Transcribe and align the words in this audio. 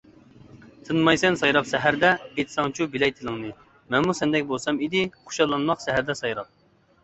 تىنمايسەن 0.87 1.37
سايراپ 1.41 1.67
سەھەردە، 1.73 2.09
ئېيتساڭچۇ 2.29 2.89
بىلەي 2.97 3.15
تىلىڭنى؟ 3.19 3.53
مەنمۇ 3.97 4.19
سەندەك 4.23 4.51
بولسام 4.53 4.83
ئىدى، 4.89 5.07
خۇشاللانماق 5.23 5.89
سەھەردە 5.89 6.21
سايراپ. 6.25 6.55